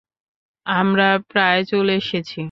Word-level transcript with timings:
আমরা 0.65 1.07
প্রায় 1.29 1.61
চলে 1.65 1.93
এসেছি। 1.95 2.39